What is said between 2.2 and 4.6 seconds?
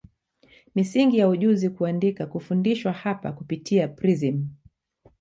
kufundishwa hapa kupitia prism